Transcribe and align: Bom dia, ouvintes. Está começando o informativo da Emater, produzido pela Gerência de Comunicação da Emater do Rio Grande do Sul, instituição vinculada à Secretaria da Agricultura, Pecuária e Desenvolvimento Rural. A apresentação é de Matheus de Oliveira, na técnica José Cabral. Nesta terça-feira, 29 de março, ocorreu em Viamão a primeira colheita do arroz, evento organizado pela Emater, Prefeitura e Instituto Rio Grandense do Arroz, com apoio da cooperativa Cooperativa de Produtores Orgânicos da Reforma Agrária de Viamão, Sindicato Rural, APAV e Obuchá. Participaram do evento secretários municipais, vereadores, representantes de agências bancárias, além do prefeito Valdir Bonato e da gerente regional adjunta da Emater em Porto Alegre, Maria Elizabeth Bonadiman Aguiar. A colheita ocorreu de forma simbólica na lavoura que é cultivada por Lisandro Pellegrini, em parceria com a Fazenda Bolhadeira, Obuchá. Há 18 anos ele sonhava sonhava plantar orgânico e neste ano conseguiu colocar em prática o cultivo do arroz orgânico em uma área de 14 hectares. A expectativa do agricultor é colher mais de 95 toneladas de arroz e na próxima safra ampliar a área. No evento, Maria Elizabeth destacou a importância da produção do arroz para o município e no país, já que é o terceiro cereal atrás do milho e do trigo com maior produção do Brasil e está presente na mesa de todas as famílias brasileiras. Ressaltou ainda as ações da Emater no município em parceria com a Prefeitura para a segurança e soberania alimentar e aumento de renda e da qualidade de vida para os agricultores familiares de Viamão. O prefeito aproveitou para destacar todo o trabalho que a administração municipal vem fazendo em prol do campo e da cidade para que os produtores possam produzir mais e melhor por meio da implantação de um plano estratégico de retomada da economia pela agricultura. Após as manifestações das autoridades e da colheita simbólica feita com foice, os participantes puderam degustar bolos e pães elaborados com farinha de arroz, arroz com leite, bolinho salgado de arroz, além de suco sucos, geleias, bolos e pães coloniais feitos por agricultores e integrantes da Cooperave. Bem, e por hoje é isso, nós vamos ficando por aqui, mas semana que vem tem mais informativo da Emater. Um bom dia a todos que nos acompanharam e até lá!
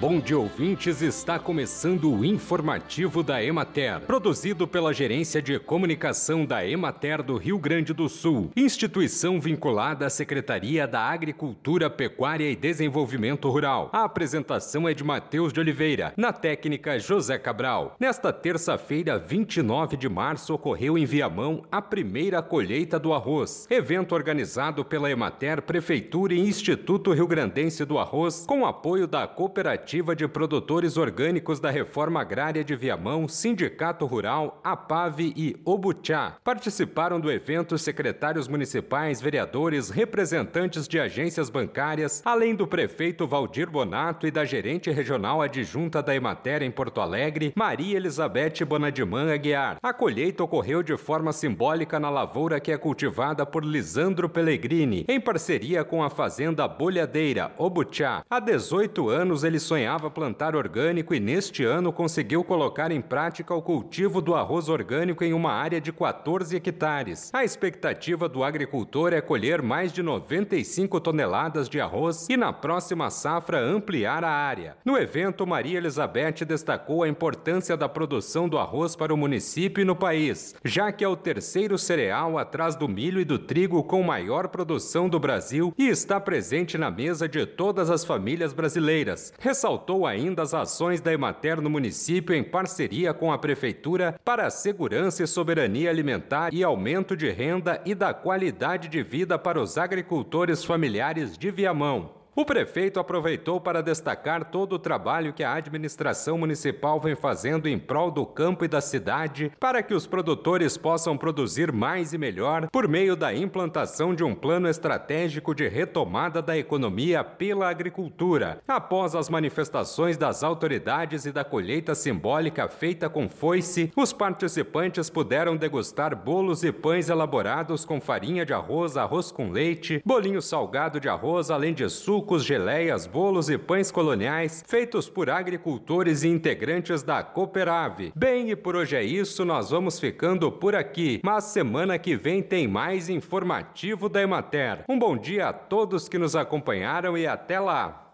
Bom 0.00 0.18
dia, 0.18 0.38
ouvintes. 0.38 1.02
Está 1.02 1.38
começando 1.38 2.10
o 2.10 2.24
informativo 2.24 3.22
da 3.22 3.44
Emater, 3.44 4.00
produzido 4.00 4.66
pela 4.66 4.94
Gerência 4.94 5.42
de 5.42 5.58
Comunicação 5.58 6.46
da 6.46 6.66
Emater 6.66 7.22
do 7.22 7.36
Rio 7.36 7.58
Grande 7.58 7.92
do 7.92 8.08
Sul, 8.08 8.50
instituição 8.56 9.38
vinculada 9.38 10.06
à 10.06 10.10
Secretaria 10.10 10.86
da 10.86 11.02
Agricultura, 11.02 11.90
Pecuária 11.90 12.50
e 12.50 12.56
Desenvolvimento 12.56 13.50
Rural. 13.50 13.90
A 13.92 14.04
apresentação 14.04 14.88
é 14.88 14.94
de 14.94 15.04
Matheus 15.04 15.52
de 15.52 15.60
Oliveira, 15.60 16.14
na 16.16 16.32
técnica 16.32 16.98
José 16.98 17.38
Cabral. 17.38 17.94
Nesta 18.00 18.32
terça-feira, 18.32 19.18
29 19.18 19.98
de 19.98 20.08
março, 20.08 20.54
ocorreu 20.54 20.96
em 20.96 21.04
Viamão 21.04 21.62
a 21.70 21.82
primeira 21.82 22.40
colheita 22.40 22.98
do 22.98 23.12
arroz, 23.12 23.66
evento 23.68 24.14
organizado 24.14 24.82
pela 24.82 25.10
Emater, 25.10 25.60
Prefeitura 25.60 26.32
e 26.32 26.40
Instituto 26.40 27.12
Rio 27.12 27.26
Grandense 27.26 27.84
do 27.84 27.98
Arroz, 27.98 28.46
com 28.46 28.64
apoio 28.64 29.06
da 29.06 29.26
cooperativa 29.26 29.89
Cooperativa 29.90 30.14
de 30.14 30.28
Produtores 30.28 30.96
Orgânicos 30.96 31.58
da 31.58 31.68
Reforma 31.68 32.20
Agrária 32.20 32.62
de 32.62 32.76
Viamão, 32.76 33.26
Sindicato 33.26 34.06
Rural, 34.06 34.60
APAV 34.62 35.32
e 35.36 35.56
Obuchá. 35.64 36.36
Participaram 36.44 37.18
do 37.18 37.28
evento 37.28 37.76
secretários 37.76 38.46
municipais, 38.46 39.20
vereadores, 39.20 39.90
representantes 39.90 40.86
de 40.86 41.00
agências 41.00 41.50
bancárias, 41.50 42.22
além 42.24 42.54
do 42.54 42.68
prefeito 42.68 43.26
Valdir 43.26 43.68
Bonato 43.68 44.28
e 44.28 44.30
da 44.30 44.44
gerente 44.44 44.92
regional 44.92 45.42
adjunta 45.42 46.00
da 46.00 46.14
Emater 46.14 46.62
em 46.62 46.70
Porto 46.70 47.00
Alegre, 47.00 47.52
Maria 47.56 47.96
Elizabeth 47.96 48.64
Bonadiman 48.64 49.32
Aguiar. 49.32 49.78
A 49.82 49.92
colheita 49.92 50.44
ocorreu 50.44 50.84
de 50.84 50.96
forma 50.96 51.32
simbólica 51.32 51.98
na 51.98 52.10
lavoura 52.10 52.60
que 52.60 52.70
é 52.70 52.78
cultivada 52.78 53.44
por 53.44 53.64
Lisandro 53.64 54.28
Pellegrini, 54.28 55.04
em 55.08 55.20
parceria 55.20 55.82
com 55.82 56.04
a 56.04 56.10
Fazenda 56.10 56.68
Bolhadeira, 56.68 57.50
Obuchá. 57.58 58.22
Há 58.30 58.38
18 58.38 59.08
anos 59.08 59.42
ele 59.42 59.58
sonhava 59.58 59.79
sonhava 59.80 60.10
plantar 60.10 60.54
orgânico 60.54 61.14
e 61.14 61.18
neste 61.18 61.64
ano 61.64 61.90
conseguiu 61.90 62.44
colocar 62.44 62.92
em 62.92 63.00
prática 63.00 63.54
o 63.54 63.62
cultivo 63.62 64.20
do 64.20 64.34
arroz 64.34 64.68
orgânico 64.68 65.24
em 65.24 65.32
uma 65.32 65.52
área 65.52 65.80
de 65.80 65.90
14 65.90 66.54
hectares. 66.54 67.30
A 67.32 67.44
expectativa 67.44 68.28
do 68.28 68.44
agricultor 68.44 69.14
é 69.14 69.22
colher 69.22 69.62
mais 69.62 69.90
de 69.90 70.02
95 70.02 71.00
toneladas 71.00 71.66
de 71.66 71.80
arroz 71.80 72.28
e 72.28 72.36
na 72.36 72.52
próxima 72.52 73.08
safra 73.08 73.58
ampliar 73.58 74.22
a 74.22 74.30
área. 74.30 74.76
No 74.84 74.98
evento, 74.98 75.46
Maria 75.46 75.78
Elizabeth 75.78 76.44
destacou 76.46 77.02
a 77.02 77.08
importância 77.08 77.74
da 77.74 77.88
produção 77.88 78.50
do 78.50 78.58
arroz 78.58 78.94
para 78.94 79.14
o 79.14 79.16
município 79.16 79.80
e 79.80 79.84
no 79.86 79.96
país, 79.96 80.54
já 80.62 80.92
que 80.92 81.02
é 81.02 81.08
o 81.08 81.16
terceiro 81.16 81.78
cereal 81.78 82.36
atrás 82.36 82.76
do 82.76 82.86
milho 82.86 83.18
e 83.18 83.24
do 83.24 83.38
trigo 83.38 83.82
com 83.82 84.02
maior 84.02 84.48
produção 84.48 85.08
do 85.08 85.18
Brasil 85.18 85.72
e 85.78 85.88
está 85.88 86.20
presente 86.20 86.76
na 86.76 86.90
mesa 86.90 87.26
de 87.26 87.46
todas 87.46 87.88
as 87.88 88.04
famílias 88.04 88.52
brasileiras. 88.52 89.32
Ressaltou 89.70 90.04
ainda 90.04 90.42
as 90.42 90.52
ações 90.52 91.00
da 91.00 91.12
Emater 91.12 91.60
no 91.60 91.70
município 91.70 92.34
em 92.34 92.42
parceria 92.42 93.14
com 93.14 93.32
a 93.32 93.38
Prefeitura 93.38 94.18
para 94.24 94.46
a 94.46 94.50
segurança 94.50 95.22
e 95.22 95.28
soberania 95.28 95.88
alimentar 95.88 96.52
e 96.52 96.64
aumento 96.64 97.16
de 97.16 97.30
renda 97.30 97.80
e 97.86 97.94
da 97.94 98.12
qualidade 98.12 98.88
de 98.88 99.00
vida 99.00 99.38
para 99.38 99.60
os 99.60 99.78
agricultores 99.78 100.64
familiares 100.64 101.38
de 101.38 101.52
Viamão. 101.52 102.19
O 102.36 102.44
prefeito 102.44 103.00
aproveitou 103.00 103.60
para 103.60 103.82
destacar 103.82 104.44
todo 104.50 104.74
o 104.74 104.78
trabalho 104.78 105.32
que 105.32 105.42
a 105.42 105.54
administração 105.54 106.38
municipal 106.38 107.00
vem 107.00 107.16
fazendo 107.16 107.68
em 107.68 107.76
prol 107.76 108.08
do 108.08 108.24
campo 108.24 108.64
e 108.64 108.68
da 108.68 108.80
cidade 108.80 109.50
para 109.58 109.82
que 109.82 109.92
os 109.92 110.06
produtores 110.06 110.76
possam 110.76 111.18
produzir 111.18 111.72
mais 111.72 112.12
e 112.12 112.18
melhor 112.18 112.68
por 112.70 112.86
meio 112.86 113.16
da 113.16 113.34
implantação 113.34 114.14
de 114.14 114.22
um 114.22 114.32
plano 114.32 114.68
estratégico 114.68 115.52
de 115.52 115.66
retomada 115.66 116.40
da 116.40 116.56
economia 116.56 117.24
pela 117.24 117.68
agricultura. 117.68 118.62
Após 118.66 119.16
as 119.16 119.28
manifestações 119.28 120.16
das 120.16 120.44
autoridades 120.44 121.26
e 121.26 121.32
da 121.32 121.42
colheita 121.42 121.96
simbólica 121.96 122.68
feita 122.68 123.10
com 123.10 123.28
foice, 123.28 123.90
os 123.96 124.12
participantes 124.12 125.10
puderam 125.10 125.56
degustar 125.56 126.14
bolos 126.14 126.62
e 126.62 126.70
pães 126.70 127.08
elaborados 127.08 127.84
com 127.84 128.00
farinha 128.00 128.46
de 128.46 128.54
arroz, 128.54 128.96
arroz 128.96 129.32
com 129.32 129.50
leite, 129.50 130.00
bolinho 130.06 130.40
salgado 130.40 131.00
de 131.00 131.08
arroz, 131.08 131.50
além 131.50 131.74
de 131.74 131.88
suco 131.88 132.19
sucos, 132.20 132.44
geleias, 132.44 133.06
bolos 133.06 133.48
e 133.48 133.56
pães 133.56 133.90
coloniais 133.90 134.62
feitos 134.66 135.08
por 135.08 135.30
agricultores 135.30 136.22
e 136.22 136.28
integrantes 136.28 137.02
da 137.02 137.22
Cooperave. 137.22 138.12
Bem, 138.14 138.50
e 138.50 138.56
por 138.56 138.76
hoje 138.76 138.94
é 138.94 139.02
isso, 139.02 139.42
nós 139.42 139.70
vamos 139.70 139.98
ficando 139.98 140.52
por 140.52 140.74
aqui, 140.74 141.18
mas 141.24 141.44
semana 141.44 141.98
que 141.98 142.16
vem 142.16 142.42
tem 142.42 142.68
mais 142.68 143.08
informativo 143.08 144.06
da 144.06 144.20
Emater. 144.20 144.84
Um 144.86 144.98
bom 144.98 145.16
dia 145.16 145.48
a 145.48 145.52
todos 145.52 146.10
que 146.10 146.18
nos 146.18 146.36
acompanharam 146.36 147.16
e 147.16 147.26
até 147.26 147.58
lá! 147.58 148.06